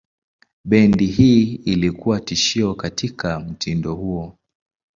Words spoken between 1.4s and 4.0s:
ilikuwa tishio katika mtindo